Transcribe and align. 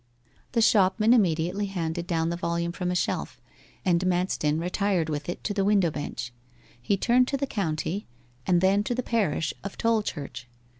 The 0.53 0.63
shopman 0.63 1.13
immediately 1.13 1.67
handed 1.67 2.07
down 2.07 2.29
the 2.29 2.35
volume 2.35 2.71
from 2.71 2.89
a 2.89 2.95
shelf, 2.95 3.39
and 3.85 4.01
Manston 4.03 4.59
retired 4.59 5.09
with 5.09 5.29
it 5.29 5.43
to 5.43 5.53
the 5.53 5.63
window 5.63 5.91
bench. 5.91 6.33
He 6.81 6.97
turned 6.97 7.27
to 7.27 7.37
the 7.37 7.45
county, 7.45 8.07
and 8.47 8.61
then 8.61 8.83
to 8.85 8.95
the 8.95 9.03
parish 9.03 9.53
of 9.63 9.77
Tolchurch. 9.77 10.47